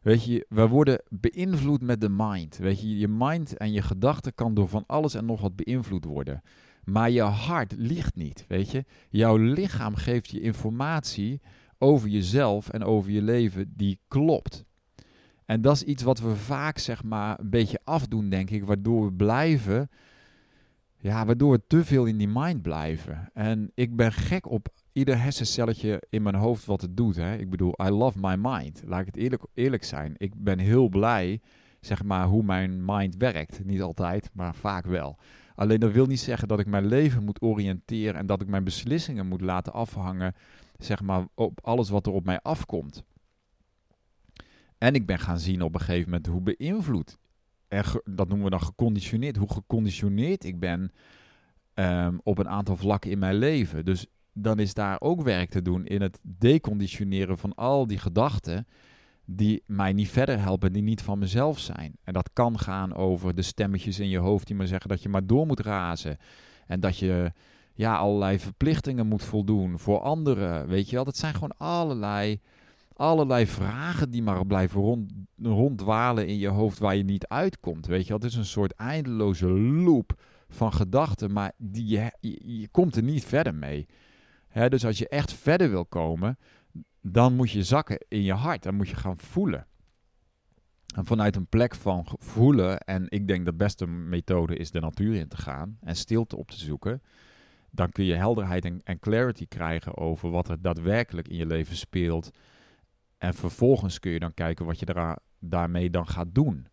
Weet 0.00 0.24
je, 0.24 0.46
we 0.48 0.68
worden 0.68 1.02
beïnvloed 1.08 1.82
met 1.82 2.00
de 2.00 2.08
mind. 2.08 2.56
Weet 2.56 2.80
je, 2.80 2.98
je 2.98 3.08
mind 3.08 3.56
en 3.56 3.72
je 3.72 3.82
gedachten 3.82 4.34
kan 4.34 4.54
door 4.54 4.68
van 4.68 4.84
alles 4.86 5.14
en 5.14 5.24
nog 5.24 5.40
wat 5.40 5.56
beïnvloed 5.56 6.04
worden. 6.04 6.42
Maar 6.84 7.10
je 7.10 7.22
hart 7.22 7.74
liegt 7.76 8.16
niet, 8.16 8.44
weet 8.48 8.70
je. 8.70 8.84
Jouw 9.08 9.36
lichaam 9.36 9.94
geeft 9.94 10.30
je 10.30 10.40
informatie 10.40 11.40
over 11.78 12.08
jezelf 12.08 12.68
en 12.68 12.84
over 12.84 13.10
je 13.10 13.22
leven 13.22 13.72
die 13.76 13.98
klopt. 14.08 14.64
En 15.44 15.60
dat 15.60 15.74
is 15.74 15.82
iets 15.82 16.02
wat 16.02 16.20
we 16.20 16.36
vaak, 16.36 16.78
zeg 16.78 17.04
maar, 17.04 17.40
een 17.40 17.50
beetje 17.50 17.80
afdoen, 17.84 18.28
denk 18.28 18.50
ik, 18.50 18.64
waardoor 18.64 19.04
we 19.04 19.12
blijven, 19.12 19.90
ja, 21.06 21.24
waardoor 21.24 21.52
we 21.52 21.66
te 21.66 21.84
veel 21.84 22.04
in 22.04 22.16
die 22.16 22.28
mind 22.28 22.62
blijven. 22.62 23.30
En 23.34 23.70
ik 23.74 23.96
ben 23.96 24.12
gek 24.12 24.50
op 24.50 24.68
ieder 24.92 25.22
hersencelletje 25.22 26.02
in 26.10 26.22
mijn 26.22 26.34
hoofd 26.34 26.64
wat 26.64 26.80
het 26.80 26.96
doet. 26.96 27.16
Hè? 27.16 27.36
Ik 27.36 27.50
bedoel, 27.50 27.74
I 27.84 27.90
love 27.90 28.18
my 28.20 28.36
mind. 28.38 28.82
Laat 28.86 29.00
ik 29.00 29.06
het 29.06 29.16
eerlijk, 29.16 29.42
eerlijk 29.54 29.84
zijn. 29.84 30.14
Ik 30.16 30.32
ben 30.36 30.58
heel 30.58 30.88
blij, 30.88 31.40
zeg 31.80 32.02
maar, 32.02 32.26
hoe 32.26 32.42
mijn 32.42 32.84
mind 32.84 33.16
werkt. 33.16 33.64
Niet 33.64 33.82
altijd, 33.82 34.30
maar 34.32 34.54
vaak 34.54 34.86
wel. 34.86 35.18
Alleen 35.54 35.80
dat 35.80 35.92
wil 35.92 36.06
niet 36.06 36.20
zeggen 36.20 36.48
dat 36.48 36.58
ik 36.58 36.66
mijn 36.66 36.86
leven 36.86 37.24
moet 37.24 37.42
oriënteren 37.42 38.14
en 38.14 38.26
dat 38.26 38.42
ik 38.42 38.48
mijn 38.48 38.64
beslissingen 38.64 39.26
moet 39.26 39.40
laten 39.40 39.72
afhangen, 39.72 40.34
zeg 40.78 41.02
maar, 41.02 41.26
op 41.34 41.60
alles 41.62 41.88
wat 41.88 42.06
er 42.06 42.12
op 42.12 42.24
mij 42.24 42.40
afkomt. 42.40 43.04
En 44.78 44.94
ik 44.94 45.06
ben 45.06 45.18
gaan 45.18 45.38
zien 45.38 45.62
op 45.62 45.74
een 45.74 45.80
gegeven 45.80 46.10
moment 46.10 46.26
hoe 46.26 46.40
beïnvloed, 46.40 47.18
en 47.68 47.84
dat 48.04 48.28
noemen 48.28 48.44
we 48.44 48.50
dan 48.50 48.62
geconditioneerd, 48.62 49.36
hoe 49.36 49.52
geconditioneerd 49.52 50.44
ik 50.44 50.60
ben 50.60 50.92
um, 51.74 52.20
op 52.22 52.38
een 52.38 52.48
aantal 52.48 52.76
vlakken 52.76 53.10
in 53.10 53.18
mijn 53.18 53.34
leven. 53.34 53.84
Dus 53.84 54.06
dan 54.32 54.58
is 54.58 54.74
daar 54.74 55.00
ook 55.00 55.22
werk 55.22 55.50
te 55.50 55.62
doen 55.62 55.86
in 55.86 56.02
het 56.02 56.18
deconditioneren 56.22 57.38
van 57.38 57.54
al 57.54 57.86
die 57.86 57.98
gedachten 57.98 58.66
die 59.24 59.62
mij 59.66 59.92
niet 59.92 60.08
verder 60.08 60.40
helpen, 60.40 60.72
die 60.72 60.82
niet 60.82 61.02
van 61.02 61.18
mezelf 61.18 61.58
zijn. 61.58 61.96
En 62.04 62.12
dat 62.12 62.30
kan 62.32 62.58
gaan 62.58 62.94
over 62.94 63.34
de 63.34 63.42
stemmetjes 63.42 63.98
in 63.98 64.08
je 64.08 64.18
hoofd 64.18 64.46
die 64.46 64.56
me 64.56 64.66
zeggen 64.66 64.88
dat 64.88 65.02
je 65.02 65.08
maar 65.08 65.26
door 65.26 65.46
moet 65.46 65.60
razen. 65.60 66.18
En 66.66 66.80
dat 66.80 66.98
je 66.98 67.32
ja, 67.74 67.96
allerlei 67.96 68.38
verplichtingen 68.38 69.06
moet 69.06 69.22
voldoen 69.22 69.78
voor 69.78 70.00
anderen. 70.00 70.68
Weet 70.68 70.88
je 70.88 70.94
wel, 70.94 71.04
dat 71.04 71.16
zijn 71.16 71.34
gewoon 71.34 71.56
allerlei, 71.56 72.40
allerlei 72.96 73.46
vragen 73.46 74.10
die 74.10 74.22
maar 74.22 74.46
blijven 74.46 74.80
rond, 74.80 75.12
ronddwalen 75.42 76.26
in 76.26 76.38
je 76.38 76.48
hoofd 76.48 76.78
waar 76.78 76.96
je 76.96 77.04
niet 77.04 77.26
uitkomt. 77.26 77.86
Weet 77.86 78.06
je 78.06 78.12
het 78.12 78.24
is 78.24 78.34
een 78.34 78.44
soort 78.44 78.74
eindeloze 78.74 79.48
loop 79.48 80.22
van 80.48 80.72
gedachten, 80.72 81.32
maar 81.32 81.52
die 81.56 81.86
je, 81.86 82.12
je 82.60 82.68
komt 82.68 82.96
er 82.96 83.02
niet 83.02 83.24
verder 83.24 83.54
mee 83.54 83.86
dus 84.64 84.84
als 84.84 84.98
je 84.98 85.08
echt 85.08 85.32
verder 85.32 85.70
wil 85.70 85.86
komen, 85.86 86.38
dan 87.00 87.34
moet 87.34 87.50
je 87.50 87.62
zakken 87.62 88.04
in 88.08 88.22
je 88.22 88.32
hart. 88.32 88.62
Dan 88.62 88.74
moet 88.74 88.88
je 88.88 88.96
gaan 88.96 89.18
voelen. 89.18 89.66
En 90.94 91.06
vanuit 91.06 91.36
een 91.36 91.46
plek 91.46 91.74
van 91.74 92.06
voelen, 92.18 92.80
en 92.80 93.06
ik 93.08 93.28
denk 93.28 93.44
de 93.44 93.54
beste 93.54 93.86
methode 93.86 94.56
is 94.56 94.70
de 94.70 94.80
natuur 94.80 95.14
in 95.14 95.28
te 95.28 95.36
gaan 95.36 95.78
en 95.80 95.96
stilte 95.96 96.36
op 96.36 96.50
te 96.50 96.58
zoeken. 96.58 97.02
Dan 97.70 97.90
kun 97.90 98.04
je 98.04 98.14
helderheid 98.14 98.64
en 98.84 98.98
clarity 98.98 99.46
krijgen 99.48 99.96
over 99.96 100.30
wat 100.30 100.48
er 100.48 100.62
daadwerkelijk 100.62 101.28
in 101.28 101.36
je 101.36 101.46
leven 101.46 101.76
speelt. 101.76 102.30
En 103.18 103.34
vervolgens 103.34 103.98
kun 103.98 104.10
je 104.10 104.18
dan 104.18 104.34
kijken 104.34 104.66
wat 104.66 104.78
je 104.78 104.86
daar, 104.86 105.18
daarmee 105.38 105.90
dan 105.90 106.06
gaat 106.06 106.34
doen. 106.34 106.66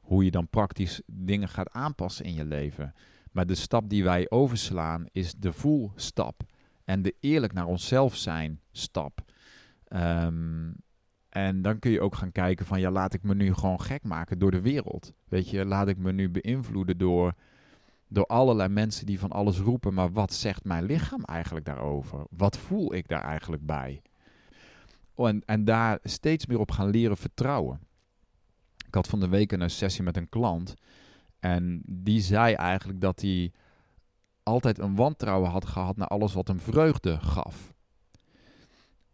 Hoe 0.00 0.24
je 0.24 0.30
dan 0.30 0.48
praktisch 0.48 1.02
dingen 1.06 1.48
gaat 1.48 1.72
aanpassen 1.72 2.24
in 2.24 2.34
je 2.34 2.44
leven. 2.44 2.94
Maar 3.32 3.46
de 3.46 3.54
stap 3.54 3.88
die 3.88 4.04
wij 4.04 4.30
overslaan 4.30 5.06
is 5.12 5.34
de 5.34 5.52
voelstap 5.52 6.42
en 6.84 7.02
de 7.02 7.14
eerlijk 7.20 7.52
naar 7.52 7.66
onszelf 7.66 8.16
zijn 8.16 8.60
stap. 8.72 9.24
Ehm, 9.84 10.70
en 11.28 11.62
dan 11.62 11.78
kun 11.78 11.90
je 11.90 12.00
ook 12.00 12.14
gaan 12.14 12.32
kijken 12.32 12.66
van 12.66 12.80
ja, 12.80 12.90
laat 12.90 13.14
ik 13.14 13.22
me 13.22 13.34
nu 13.34 13.54
gewoon 13.54 13.80
gek 13.80 14.02
maken 14.04 14.38
door 14.38 14.50
de 14.50 14.60
wereld. 14.60 15.12
Weet 15.28 15.50
je, 15.50 15.64
laat 15.64 15.88
ik 15.88 15.96
me 15.96 16.12
nu 16.12 16.30
beïnvloeden 16.30 16.98
door, 16.98 17.34
door 18.08 18.26
allerlei 18.26 18.68
mensen 18.68 19.06
die 19.06 19.18
van 19.18 19.30
alles 19.30 19.58
roepen. 19.58 19.94
Maar 19.94 20.12
wat 20.12 20.32
zegt 20.32 20.64
mijn 20.64 20.84
lichaam 20.84 21.24
eigenlijk 21.24 21.66
daarover? 21.66 22.24
Wat 22.30 22.56
voel 22.56 22.94
ik 22.94 23.08
daar 23.08 23.22
eigenlijk 23.22 23.66
bij? 23.66 24.02
En, 25.16 25.42
en 25.44 25.64
daar 25.64 25.98
steeds 26.02 26.46
meer 26.46 26.58
op 26.58 26.70
gaan 26.70 26.90
leren 26.90 27.16
vertrouwen. 27.16 27.80
Ik 28.86 28.94
had 28.94 29.08
van 29.08 29.20
de 29.20 29.28
week 29.28 29.52
een 29.52 29.70
sessie 29.70 30.02
met 30.02 30.16
een 30.16 30.28
klant. 30.28 30.74
En 31.40 31.82
die 31.86 32.20
zei 32.20 32.54
eigenlijk 32.54 33.00
dat 33.00 33.20
hij 33.20 33.52
altijd 34.42 34.78
een 34.78 34.94
wantrouwen 34.94 35.50
had 35.50 35.66
gehad 35.66 35.96
naar 35.96 36.08
alles 36.08 36.32
wat 36.32 36.48
hem 36.48 36.60
vreugde 36.60 37.18
gaf. 37.20 37.74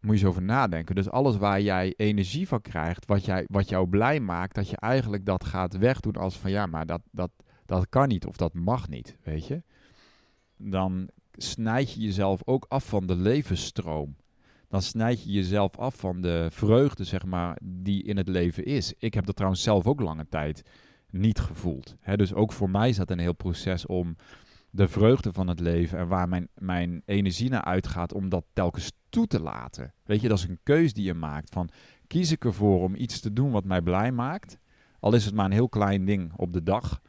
Moet 0.00 0.18
je 0.18 0.20
eens 0.20 0.30
over 0.30 0.42
nadenken. 0.42 0.94
Dus 0.94 1.10
alles 1.10 1.36
waar 1.36 1.60
jij 1.60 1.94
energie 1.96 2.48
van 2.48 2.60
krijgt, 2.60 3.06
wat, 3.06 3.24
jij, 3.24 3.44
wat 3.48 3.68
jou 3.68 3.88
blij 3.88 4.20
maakt, 4.20 4.54
dat 4.54 4.68
je 4.68 4.76
eigenlijk 4.76 5.26
dat 5.26 5.44
gaat 5.44 5.76
wegdoen 5.76 6.16
als 6.16 6.38
van 6.38 6.50
ja, 6.50 6.66
maar 6.66 6.86
dat, 6.86 7.00
dat, 7.10 7.30
dat 7.66 7.88
kan 7.88 8.08
niet 8.08 8.26
of 8.26 8.36
dat 8.36 8.54
mag 8.54 8.88
niet, 8.88 9.16
weet 9.22 9.46
je. 9.46 9.62
Dan 10.56 11.08
snijd 11.32 11.92
je 11.92 12.00
jezelf 12.00 12.40
ook 12.44 12.64
af 12.68 12.84
van 12.84 13.06
de 13.06 13.16
levensstroom. 13.16 14.16
Dan 14.72 14.82
snijd 14.82 15.22
je 15.22 15.30
jezelf 15.30 15.78
af 15.78 15.96
van 15.96 16.20
de 16.20 16.46
vreugde, 16.50 17.04
zeg 17.04 17.24
maar, 17.24 17.58
die 17.62 18.02
in 18.02 18.16
het 18.16 18.28
leven 18.28 18.64
is. 18.64 18.94
Ik 18.98 19.14
heb 19.14 19.26
dat 19.26 19.36
trouwens 19.36 19.62
zelf 19.62 19.86
ook 19.86 20.00
lange 20.00 20.26
tijd 20.28 20.62
niet 21.10 21.40
gevoeld. 21.40 21.96
dus 22.16 22.34
ook 22.34 22.52
voor 22.52 22.70
mij 22.70 22.88
is 22.88 22.96
dat 22.96 23.10
een 23.10 23.18
heel 23.18 23.34
proces 23.34 23.86
om 23.86 24.16
de 24.70 24.88
vreugde 24.88 25.32
van 25.32 25.48
het 25.48 25.60
leven 25.60 25.98
en 25.98 26.08
waar 26.08 26.28
mijn, 26.28 26.48
mijn 26.54 27.02
energie 27.04 27.50
naar 27.50 27.64
uitgaat, 27.64 28.12
om 28.12 28.28
dat 28.28 28.44
telkens 28.52 28.92
toe 29.08 29.26
te 29.26 29.40
laten. 29.40 29.94
Weet 30.04 30.20
je, 30.20 30.28
dat 30.28 30.38
is 30.38 30.44
een 30.44 30.60
keus 30.62 30.92
die 30.92 31.04
je 31.04 31.14
maakt. 31.14 31.50
Van 31.50 31.68
kies 32.06 32.32
ik 32.32 32.44
ervoor 32.44 32.82
om 32.82 32.94
iets 32.94 33.20
te 33.20 33.32
doen 33.32 33.50
wat 33.50 33.64
mij 33.64 33.82
blij 33.82 34.12
maakt, 34.12 34.58
al 35.00 35.14
is 35.14 35.24
het 35.24 35.34
maar 35.34 35.44
een 35.44 35.52
heel 35.52 35.68
klein 35.68 36.04
ding 36.04 36.32
op 36.36 36.52
de 36.52 36.62
dag. 36.62 37.00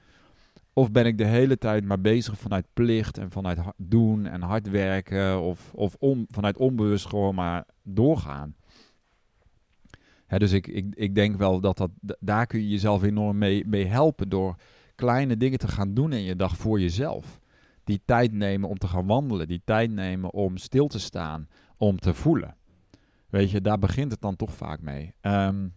Of 0.74 0.92
ben 0.92 1.06
ik 1.06 1.18
de 1.18 1.26
hele 1.26 1.58
tijd 1.58 1.86
maar 1.86 2.02
bezig 2.02 2.38
vanuit 2.38 2.66
plicht 2.74 3.18
en 3.18 3.32
vanuit 3.32 3.60
doen 3.78 4.26
en 4.26 4.42
hard 4.42 4.70
werken, 4.70 5.42
of, 5.42 5.74
of 5.74 5.96
vanuit 6.28 6.58
onbewust 6.58 7.06
gewoon 7.06 7.36
maar 7.36 7.66
doorgaan. 7.84 8.56
dus 10.28 10.52
ik, 10.52 10.68
ik, 10.68 10.96
ik 10.96 11.16
denk 11.16 11.38
wel 11.38 11.60
dat, 11.60 11.78
dat 11.78 12.18
daar 12.20 12.46
kun 12.46 12.60
je 12.60 12.70
jezelf 12.70 13.04
enorm 13.04 13.38
mee, 13.38 13.68
mee 13.68 13.86
helpen 13.86 14.30
door 14.30 14.56
kleine 14.96 15.38
dingen 15.38 15.60
te 15.60 15.68
gaan 15.68 15.94
doen 15.94 16.14
in 16.14 16.24
je 16.24 16.36
dag 16.36 16.58
voor 16.58 16.80
jezelf 16.80 17.42
die 17.84 18.02
tijd 18.06 18.32
nemen 18.32 18.70
om 18.70 18.78
te 18.78 18.88
gaan 18.88 19.06
wandelen, 19.06 19.48
die 19.48 19.62
tijd 19.66 19.92
nemen 19.92 20.34
om 20.34 20.58
stil 20.58 20.88
te 20.88 21.00
staan, 21.00 21.48
om 21.78 22.00
te 22.00 22.14
voelen. 22.14 22.56
Weet 23.30 23.52
je, 23.52 23.62
daar 23.62 23.80
begint 23.80 24.12
het 24.12 24.22
dan 24.22 24.36
toch 24.36 24.54
vaak 24.54 24.82
mee. 24.82 25.14
Ehm, 25.22 25.68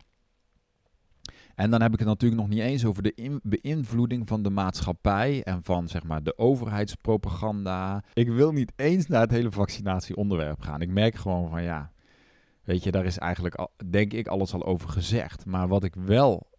en 1.56 1.70
dan 1.70 1.82
heb 1.82 1.92
ik 1.92 1.98
het 1.98 2.08
natuurlijk 2.08 2.40
nog 2.40 2.50
niet 2.50 2.60
eens 2.60 2.84
over 2.84 3.02
de 3.02 3.40
beïnvloeding 3.42 4.28
van 4.28 4.42
de 4.42 4.50
maatschappij 4.50 5.42
en 5.42 5.62
van 5.62 5.88
zeg 5.88 6.04
maar 6.04 6.22
de 6.22 6.38
overheidspropaganda. 6.38 8.04
Ik 8.12 8.28
wil 8.28 8.52
niet 8.52 8.72
eens 8.76 9.06
naar 9.06 9.20
het 9.20 9.30
hele 9.30 9.50
vaccinatieonderwerp 9.50 10.60
gaan. 10.60 10.80
Ik 10.80 10.90
merk 10.90 11.14
gewoon 11.14 11.50
van 11.50 11.62
ja, 11.62 11.92
weet 12.64 12.82
je, 12.82 12.90
daar 12.90 13.04
is 13.04 13.18
eigenlijk 13.18 13.68
denk 13.86 14.12
ik 14.12 14.26
alles 14.26 14.52
al 14.52 14.64
over 14.64 14.88
gezegd. 14.88 15.46
Maar 15.46 15.68
wat 15.68 15.84
ik 15.84 15.94
wel 15.94 16.50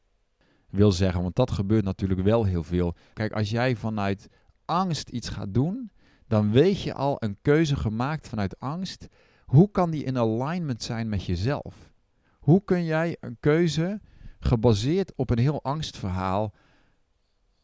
wil 0.70 0.92
zeggen, 0.92 1.22
want 1.22 1.36
dat 1.36 1.52
gebeurt 1.52 1.84
natuurlijk 1.84 2.22
wel 2.22 2.44
heel 2.44 2.64
veel. 2.64 2.96
Kijk, 3.14 3.32
als 3.32 3.50
jij 3.50 3.76
vanuit 3.76 4.30
angst 4.66 5.10
iets 5.10 5.30
gaat 5.30 5.54
doen, 5.54 5.92
dan 6.28 6.52
weet 6.52 6.82
je 6.82 6.94
al 6.94 7.16
een 7.20 7.38
keuze 7.42 7.76
gemaakt 7.76 8.28
vanuit 8.28 8.60
angst. 8.60 9.08
Hoe 9.46 9.72
kan 9.72 9.92
die 9.92 10.04
in 10.04 10.18
alignment 10.18 10.84
zijn 10.84 11.10
met 11.10 11.24
jezelf? 11.24 11.92
Hoe 12.40 12.64
kun 12.64 12.84
jij 12.84 13.18
een 13.20 13.38
keuze 13.40 14.00
gebaseerd 14.48 15.14
op 15.16 15.30
een 15.30 15.40
heel 15.40 15.64
angstverhaal, 15.64 16.54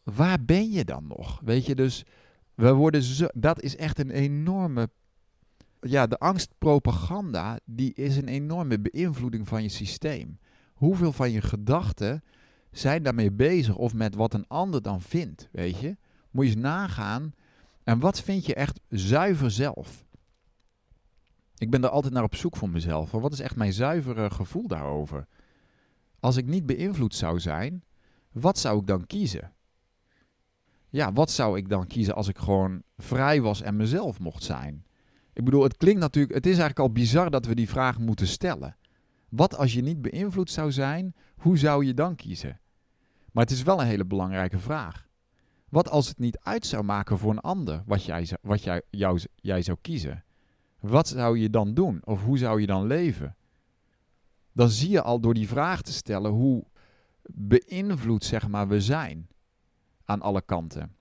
waar 0.03 0.45
ben 0.45 0.71
je 0.71 0.85
dan 0.85 1.07
nog? 1.07 1.39
Weet 1.43 1.65
je, 1.65 1.75
dus 1.75 2.05
we 2.55 2.73
worden 2.73 3.03
dat 3.33 3.61
is 3.61 3.75
echt 3.75 3.99
een 3.99 4.11
enorme, 4.11 4.89
ja, 5.79 6.07
de 6.07 6.17
angstpropaganda, 6.17 7.59
die 7.65 7.93
is 7.93 8.17
een 8.17 8.27
enorme 8.27 8.79
beïnvloeding 8.79 9.47
van 9.47 9.63
je 9.63 9.69
systeem. 9.69 10.39
Hoeveel 10.73 11.11
van 11.11 11.31
je 11.31 11.41
gedachten 11.41 12.23
zijn 12.71 13.03
daarmee 13.03 13.31
bezig 13.31 13.75
of 13.75 13.93
met 13.93 14.15
wat 14.15 14.33
een 14.33 14.47
ander 14.47 14.81
dan 14.81 15.01
vindt, 15.01 15.49
weet 15.51 15.79
je? 15.79 15.97
Moet 16.31 16.45
je 16.45 16.51
eens 16.51 16.61
nagaan. 16.61 17.33
En 17.83 17.99
wat 17.99 18.21
vind 18.21 18.45
je 18.45 18.55
echt 18.55 18.79
zuiver 18.89 19.51
zelf? 19.51 20.05
Ik 21.57 21.69
ben 21.69 21.83
er 21.83 21.89
altijd 21.89 22.13
naar 22.13 22.23
op 22.23 22.35
zoek 22.35 22.57
voor 22.57 22.69
mezelf. 22.69 23.11
Wat 23.11 23.31
is 23.31 23.39
echt 23.39 23.55
mijn 23.55 23.73
zuivere 23.73 24.29
gevoel 24.29 24.67
daarover? 24.67 25.27
Als 26.23 26.37
ik 26.37 26.45
niet 26.45 26.65
beïnvloed 26.65 27.15
zou 27.15 27.39
zijn, 27.39 27.83
wat 28.31 28.57
zou 28.57 28.79
ik 28.79 28.87
dan 28.87 29.05
kiezen? 29.05 29.53
Ja, 30.89 31.13
wat 31.13 31.31
zou 31.31 31.57
ik 31.57 31.69
dan 31.69 31.87
kiezen 31.87 32.15
als 32.15 32.27
ik 32.27 32.37
gewoon 32.37 32.83
vrij 32.97 33.41
was 33.41 33.61
en 33.61 33.75
mezelf 33.75 34.19
mocht 34.19 34.43
zijn? 34.43 34.85
Ik 35.33 35.43
bedoel, 35.43 35.63
het 35.63 35.77
klinkt 35.77 35.99
natuurlijk, 35.99 36.33
het 36.33 36.45
is 36.45 36.51
eigenlijk 36.57 36.79
al 36.79 36.91
bizar 36.91 37.29
dat 37.29 37.45
we 37.45 37.55
die 37.55 37.69
vraag 37.69 37.99
moeten 37.99 38.27
stellen. 38.27 38.77
Wat 39.29 39.57
als 39.57 39.73
je 39.73 39.81
niet 39.81 40.01
beïnvloed 40.01 40.51
zou 40.51 40.71
zijn, 40.71 41.15
hoe 41.35 41.57
zou 41.57 41.85
je 41.85 41.93
dan 41.93 42.15
kiezen? 42.15 42.59
Maar 43.31 43.43
het 43.43 43.53
is 43.53 43.63
wel 43.63 43.81
een 43.81 43.87
hele 43.87 44.05
belangrijke 44.05 44.59
vraag. 44.59 45.07
Wat 45.69 45.89
als 45.89 46.07
het 46.07 46.19
niet 46.19 46.39
uit 46.39 46.65
zou 46.65 46.83
maken 46.83 47.17
voor 47.17 47.31
een 47.31 47.39
ander 47.39 47.83
wat 47.85 48.03
jij, 48.03 48.29
wat 48.41 48.63
jij, 48.63 48.81
jou, 48.89 49.19
jij 49.35 49.61
zou 49.61 49.77
kiezen? 49.81 50.23
Wat 50.79 51.07
zou 51.07 51.37
je 51.37 51.49
dan 51.49 51.73
doen? 51.73 52.01
Of 52.03 52.23
hoe 52.23 52.37
zou 52.37 52.61
je 52.61 52.67
dan 52.67 52.87
leven? 52.87 53.35
Dan 54.53 54.69
zie 54.69 54.89
je 54.89 55.01
al 55.01 55.19
door 55.19 55.33
die 55.33 55.47
vraag 55.47 55.81
te 55.81 55.93
stellen 55.93 56.31
hoe 56.31 56.63
beïnvloed 57.33 58.23
zeg 58.23 58.47
maar, 58.47 58.67
we 58.67 58.81
zijn 58.81 59.27
aan 60.05 60.21
alle 60.21 60.41
kanten. 60.41 60.95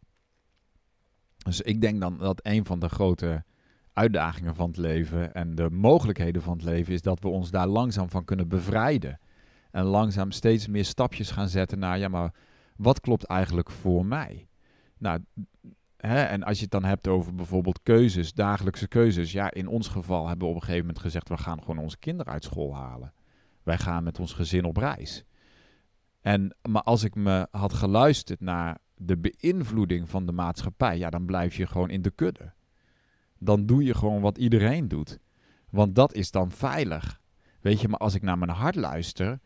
Dus 1.37 1.61
ik 1.61 1.81
denk 1.81 2.01
dan 2.01 2.19
dat 2.19 2.41
een 2.43 2.65
van 2.65 2.81
de 2.81 2.89
grote 2.89 3.45
uitdagingen 3.93 4.55
van 4.55 4.69
het 4.69 4.77
leven 4.77 5.35
en 5.35 5.55
de 5.55 5.71
mogelijkheden 5.71 6.43
van 6.43 6.53
het 6.53 6.63
leven 6.63 6.93
is 6.93 7.03
dat 7.03 7.21
we 7.21 7.29
ons 7.29 7.51
daar 7.51 7.67
langzaam 7.67 8.11
van 8.11 8.25
kunnen 8.25 8.49
bevrijden. 8.49 9.19
En 9.71 9.85
langzaam 9.85 10.31
steeds 10.31 10.67
meer 10.67 10.85
stapjes 10.85 11.31
gaan 11.31 11.49
zetten 11.49 11.79
naar, 11.79 11.99
ja 11.99 12.09
maar 12.09 12.35
wat 12.77 13.01
klopt 13.01 13.25
eigenlijk 13.25 13.71
voor 13.71 14.07
mij? 14.07 14.49
Nou, 14.99 15.25
hè, 15.97 16.23
en 16.23 16.43
als 16.43 16.57
je 16.57 16.63
het 16.63 16.71
dan 16.73 16.85
hebt 16.85 17.09
over 17.09 17.35
bijvoorbeeld 17.35 17.81
keuzes, 17.83 18.33
dagelijkse 18.33 18.89
keuzes. 18.89 19.33
Ja, 19.33 19.53
in 19.53 19.67
ons 19.67 19.89
geval 19.89 20.29
hebben 20.29 20.47
we 20.47 20.55
op 20.55 20.61
een 20.61 20.67
gegeven 20.67 20.87
moment 20.87 21.05
gezegd: 21.05 21.29
we 21.29 21.37
gaan 21.37 21.59
gewoon 21.59 21.79
onze 21.79 21.99
kinderen 21.99 22.33
uit 22.33 22.45
school 22.45 22.75
halen. 22.75 23.13
Wij 23.63 23.79
gaan 23.79 24.05
met 24.05 24.21
ons 24.21 24.33
gezin 24.33 24.65
op 24.65 24.77
reis. 24.77 25.25
En, 26.21 26.57
maar 26.69 26.83
als 26.83 27.03
ik 27.03 27.15
me 27.15 27.47
had 27.51 27.73
geluisterd 27.73 28.41
naar 28.41 28.79
de 28.97 29.19
beïnvloeding 29.19 30.09
van 30.09 30.27
de 30.27 30.33
maatschappij, 30.33 30.99
ja, 30.99 31.11
dan 31.11 31.27
blijf 31.27 31.57
je 31.57 31.67
gewoon 31.67 31.91
in 31.91 32.03
de 32.03 32.11
kudde. 32.11 32.53
Dan 33.39 33.67
doe 33.67 33.85
je 33.85 33.95
gewoon 33.95 34.21
wat 34.21 34.39
iedereen 34.39 34.89
doet. 34.89 35.19
Want 35.71 35.95
dat 35.95 36.15
is 36.15 36.31
dan 36.31 36.51
veilig. 36.51 37.21
Weet 37.61 37.81
je, 37.81 37.89
maar 37.89 37.99
als 37.99 38.15
ik 38.15 38.23
naar 38.23 38.39
mijn 38.39 38.51
hart 38.51 38.75
luister, 38.75 39.41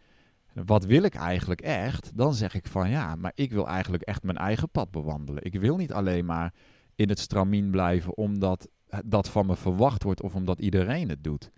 wat 0.52 0.84
wil 0.84 1.02
ik 1.02 1.14
eigenlijk 1.14 1.60
echt? 1.60 2.16
Dan 2.16 2.34
zeg 2.34 2.54
ik 2.54 2.66
van 2.66 2.90
ja, 2.90 3.14
maar 3.14 3.32
ik 3.34 3.52
wil 3.52 3.68
eigenlijk 3.68 4.02
echt 4.02 4.22
mijn 4.22 4.36
eigen 4.36 4.70
pad 4.70 4.90
bewandelen. 4.90 5.44
Ik 5.44 5.54
wil 5.54 5.76
niet 5.76 5.92
alleen 5.92 6.24
maar 6.24 6.54
in 6.94 7.08
het 7.08 7.18
stramien 7.18 7.70
blijven 7.70 8.16
omdat 8.16 8.68
dat 9.04 9.28
van 9.28 9.46
me 9.46 9.56
verwacht 9.56 10.02
wordt 10.02 10.22
of 10.22 10.34
omdat 10.34 10.60
iedereen 10.60 11.08
het 11.08 11.24
doet. 11.24 11.50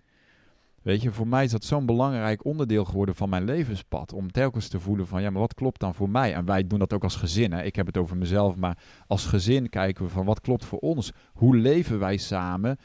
Weet 0.83 1.01
je, 1.01 1.11
voor 1.11 1.27
mij 1.27 1.43
is 1.43 1.51
dat 1.51 1.63
zo'n 1.63 1.85
belangrijk 1.85 2.45
onderdeel 2.45 2.85
geworden 2.85 3.15
van 3.15 3.29
mijn 3.29 3.43
levenspad. 3.43 4.13
Om 4.13 4.31
telkens 4.31 4.67
te 4.67 4.79
voelen 4.79 5.07
van, 5.07 5.21
ja, 5.21 5.29
maar 5.29 5.41
wat 5.41 5.53
klopt 5.53 5.79
dan 5.79 5.93
voor 5.93 6.09
mij? 6.09 6.33
En 6.33 6.45
wij 6.45 6.67
doen 6.67 6.79
dat 6.79 6.93
ook 6.93 7.03
als 7.03 7.15
gezin. 7.15 7.51
Hè? 7.51 7.63
Ik 7.63 7.75
heb 7.75 7.85
het 7.85 7.97
over 7.97 8.17
mezelf, 8.17 8.55
maar 8.55 8.77
als 9.07 9.25
gezin 9.25 9.69
kijken 9.69 10.05
we 10.05 10.11
van, 10.11 10.25
wat 10.25 10.41
klopt 10.41 10.65
voor 10.65 10.79
ons? 10.79 11.11
Hoe 11.33 11.55
leven 11.57 11.99
wij 11.99 12.17
samen? 12.17 12.77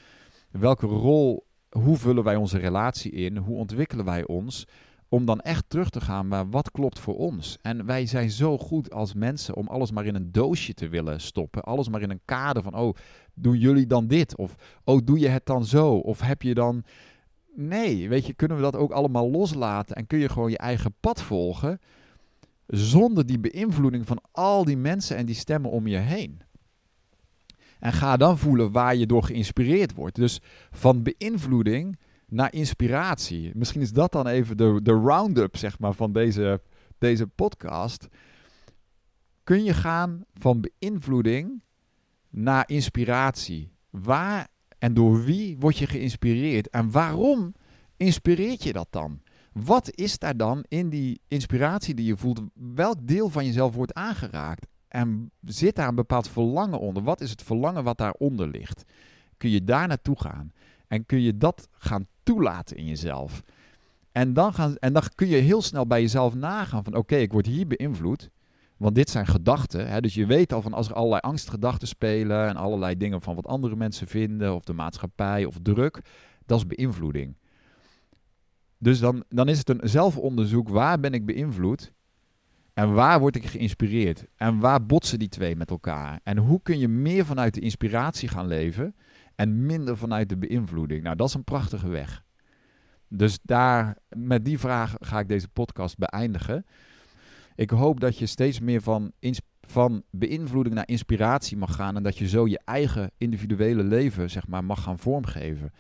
Welke 0.51 0.87
rol, 0.87 1.47
hoe 1.69 1.97
vullen 1.97 2.25
wij 2.25 2.37
onze 2.37 2.59
relatie 2.59 3.13
in? 3.13 3.37
Hoe 3.37 3.57
ontwikkelen 3.57 4.05
wij 4.05 4.27
ons? 4.27 4.67
om 5.09 5.25
dan 5.25 5.41
echt 5.41 5.65
terug 5.69 5.91
te 5.91 6.01
gaan 6.01 6.29
naar 6.29 6.51
wat 6.51 6.71
klopt 6.71 6.99
voor 6.99 7.17
ons. 7.17 7.59
En 7.63 7.87
wij 7.87 8.07
zijn 8.07 8.31
zo 8.31 8.59
goed 8.59 8.93
als 8.93 9.15
mensen 9.15 9.55
om 9.55 9.69
alles 9.69 9.91
maar 9.91 10.07
in 10.07 10.15
een 10.15 10.33
doosje 10.33 10.75
te 10.75 10.89
willen 10.89 11.21
stoppen. 11.21 11.63
Alles 11.63 11.89
maar 11.89 12.03
in 12.03 12.11
een 12.11 12.21
kader 12.25 12.63
van, 12.63 12.75
oh, 12.75 12.95
doen 13.35 13.59
jullie 13.59 13.87
dan 13.87 14.07
dit? 14.07 14.37
Of, 14.37 14.55
oh, 14.85 15.01
doe 15.05 15.19
je 15.19 15.29
het 15.29 15.47
dan 15.47 15.65
zo? 15.65 15.95
Of 15.95 16.21
heb 16.21 16.43
je 16.43 16.55
dan... 16.55 16.85
Nee, 17.55 18.09
weet 18.09 18.27
je, 18.27 18.35
kunnen 18.35 18.57
we 18.57 18.63
dat 18.63 18.77
ook 18.77 18.91
allemaal 18.91 19.31
loslaten 19.31 19.97
en 19.97 20.07
kun 20.07 20.19
je 20.19 20.29
gewoon 20.29 20.51
je 20.51 20.59
eigen 20.59 20.95
pad 21.01 21.23
volgen 21.23 21.81
zonder 22.67 23.27
die 23.27 23.39
beïnvloeding 23.39 24.07
van 24.07 24.21
al 24.33 24.65
die 24.65 24.77
mensen 24.77 25.17
en 25.17 25.27
die 25.27 25.35
stemmen 25.35 25.71
om 25.71 25.87
je 25.87 25.97
heen. 25.97 26.41
En 27.79 27.93
ga 27.93 28.17
dan 28.17 28.39
voelen 28.39 28.73
waar 28.73 28.97
je 28.97 29.07
door 29.07 29.23
geïnspireerd 29.23 29.95
wordt. 29.95 30.17
Dus 30.17 30.41
van 30.71 31.03
beïnvloeding 31.03 31.99
naar 32.27 32.53
inspiratie. 32.53 33.51
Misschien 33.55 33.81
is 33.81 33.93
dat 33.93 34.13
dan 34.13 34.27
even 34.27 34.57
de, 34.57 34.81
de 34.83 34.93
round-up 34.93 35.57
zeg 35.57 35.79
maar, 35.79 35.93
van 35.93 36.13
deze, 36.13 36.61
deze 36.99 37.27
podcast. 37.27 38.09
Kun 39.45 39.65
je 39.65 39.75
gaan 39.75 40.25
van 40.35 40.61
beïnvloeding 40.61 41.63
naar 42.31 42.69
inspiratie? 42.69 43.73
Waar 43.91 44.49
en 44.85 44.95
door 44.95 45.25
wie 45.25 45.57
word 45.59 45.79
je 45.79 45.87
geïnspireerd? 45.87 46.71
En 46.71 46.91
waarom 46.91 47.55
inspireert 47.97 48.63
je 48.63 48.73
dat 48.73 48.87
dan? 48.91 49.21
Wat 49.53 49.97
is 49.97 50.19
daar 50.19 50.37
dan 50.37 50.65
in 50.69 50.89
die 50.89 51.21
inspiratie 51.29 51.95
die 51.95 52.07
je 52.07 52.17
voelt? 52.17 52.41
Welk 52.55 52.97
deel 53.07 53.29
van 53.29 53.45
jezelf 53.45 53.75
wordt 53.75 53.95
aangeraakt? 53.95 54.67
En 54.89 55.31
zit 55.41 55.77
daar 55.77 55.89
een 55.89 55.95
bepaald 55.95 56.29
verlangen 56.29 56.79
onder? 56.79 57.03
Wat 57.03 57.21
is 57.21 57.31
het 57.31 57.43
verlangen 57.43 57.85
wat 57.85 57.99
daaronder 57.99 58.49
ligt? 58.49 58.83
Kun 59.37 59.51
je 59.51 59.65
daar 59.65 59.89
naartoe 59.89 60.21
gaan? 60.21 60.53
En 60.87 61.07
kun 61.07 61.21
je 61.21 61.37
dat 61.37 61.69
gaan 61.73 62.07
toelaten 62.23 62.77
in 62.77 62.87
jezelf. 62.87 63.43
En 64.13 64.33
dan, 64.33 64.55
gaan, 64.55 64.77
en 64.77 64.93
dan 64.93 65.03
kun 65.15 65.29
je 65.29 65.37
heel 65.37 65.63
snel 65.63 65.87
bij 65.87 66.01
jezelf 66.01 66.35
nagaan 66.35 66.85
van 66.85 66.95
oké, 66.95 67.17
ik 67.17 67.33
word 67.33 67.47
hier 67.47 67.67
beïnvloed. 67.67 68.31
Want 68.77 68.95
dit 68.95 69.11
zijn 69.11 69.27
gedachten. 69.27 69.89
Hè? 69.89 70.01
Dus 70.01 70.15
je 70.15 70.27
weet 70.27 70.53
al 70.53 70.63
van 70.63 70.73
als 70.73 70.89
er 70.89 70.95
allerlei 70.95 71.21
angstgedachten 71.21 71.89
spelen 71.89 72.49
en 72.49 72.57
allerlei 72.57 72.97
dingen 72.97 73.21
van 73.21 73.35
wat 73.35 73.47
andere 73.47 73.77
mensen 73.77 74.07
vinden, 74.07 74.55
of 74.55 74.65
de 74.65 74.73
maatschappij 74.73 75.45
of 75.45 75.59
druk, 75.63 76.01
dat 76.47 76.59
is 76.59 76.67
beïnvloeding. 76.67 77.37
Dus 78.79 78.99
dan, 78.99 79.25
dan 79.29 79.49
is 79.49 79.59
het 79.59 79.69
een 79.69 79.89
zelfonderzoek, 79.89 80.69
waar 80.69 81.01
ben 81.01 81.13
ik 81.13 81.27
beïnvloed? 81.27 81.93
En 82.73 82.93
waar 82.93 83.21
word 83.21 83.37
ik 83.37 83.47
geïnspireerd? 83.47 84.27
En 84.37 84.59
waar 84.59 84.87
botsen 84.87 85.19
die 85.19 85.29
twee 85.29 85.57
met 85.57 85.71
elkaar? 85.71 86.21
En 86.23 86.37
hoe 86.37 86.61
kun 86.63 86.79
je 86.79 86.89
meer 86.89 87.25
vanuit 87.25 87.55
de 87.55 87.61
inspiratie 87.61 88.29
gaan 88.29 88.47
leven? 88.47 88.95
en 89.35 89.67
minder 89.67 89.97
vanuit 89.97 90.29
de 90.29 90.37
beïnvloeding. 90.37 91.03
Nou, 91.03 91.17
dat 91.17 91.29
is 91.29 91.35
een 91.35 91.45
prachtige 91.45 91.89
weg. 91.89 92.25
Dus 93.09 93.39
daar, 93.43 93.99
met 94.09 94.45
die 94.45 94.59
vraag 94.59 94.95
ga 95.01 95.19
ik 95.19 95.29
deze 95.29 95.49
podcast 95.49 95.99
beëindigen. 95.99 96.67
Ik 97.55 97.71
hoop 97.71 98.01
dat 98.01 98.19
je 98.19 98.27
steeds 98.27 98.61
meer 98.61 98.83
van, 98.83 99.13
van 99.61 100.03
beïnvloeding 100.11 100.75
naar 100.75 100.89
inspiratie 100.89 101.57
mag 101.57 101.75
gaan 101.75 101.97
en 101.97 102.03
dat 102.03 102.19
je 102.19 102.29
zo 102.29 102.47
je 102.47 102.61
eigen 102.65 103.11
individuele 103.19 103.83
leven 103.83 104.31
zeg 104.31 104.49
maar, 104.49 104.65
mag 104.65 104.83
gaan 104.83 104.99
vormgeven. 104.99 105.73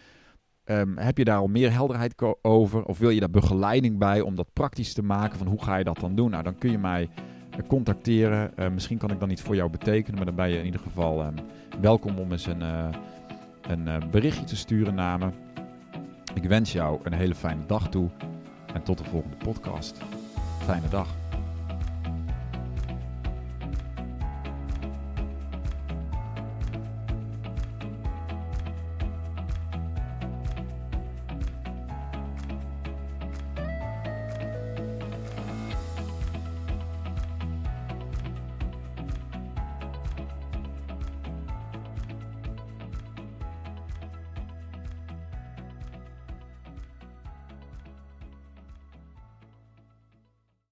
Ehm, 0.64 0.96
heb 0.96 1.18
je 1.18 1.24
daar 1.24 1.38
al 1.38 1.46
meer 1.46 1.72
helderheid 1.72 2.14
over? 2.42 2.84
Of 2.84 2.98
wil 2.98 3.10
je 3.10 3.20
daar 3.20 3.30
begeleiding 3.30 3.98
bij 3.98 4.20
om 4.20 4.34
dat 4.34 4.52
praktisch 4.52 4.92
te 4.92 5.02
maken? 5.02 5.38
Van 5.38 5.46
hoe 5.46 5.62
ga 5.62 5.76
je 5.76 5.84
dat 5.84 6.00
dan 6.00 6.14
doen? 6.14 6.30
Nou, 6.30 6.42
dan 6.42 6.58
kun 6.58 6.70
je 6.70 6.78
mij 6.78 7.08
eh, 7.50 7.66
contacteren. 7.68 8.52
Uh, 8.58 8.68
misschien 8.68 8.98
kan 8.98 9.10
ik 9.10 9.20
dan 9.20 9.30
iets 9.30 9.42
voor 9.42 9.54
jou 9.54 9.70
betekenen, 9.70 10.16
maar 10.16 10.26
dan 10.26 10.34
ben 10.34 10.48
je 10.48 10.58
in 10.58 10.64
ieder 10.64 10.80
geval 10.80 11.26
um, 11.26 11.34
welkom 11.80 12.18
om 12.18 12.32
eens 12.32 12.46
een, 12.46 12.60
uh, 12.60 12.88
een 13.68 14.10
berichtje 14.10 14.44
te 14.44 14.56
sturen 14.56 14.94
naar 14.94 15.18
me. 15.18 15.28
Ik 16.34 16.44
wens 16.44 16.72
jou 16.72 17.00
een 17.02 17.12
hele 17.12 17.34
fijne 17.34 17.66
dag 17.66 17.88
toe 17.88 18.08
en 18.74 18.82
tot 18.82 18.98
de 18.98 19.04
volgende 19.04 19.36
podcast. 19.36 20.02
Fijne 20.64 20.88
dag. 20.88 21.23